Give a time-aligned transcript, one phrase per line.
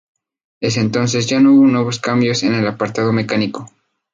[0.59, 3.69] Desde entonces ya no hubo nuevos cambios en el apartado mecánico.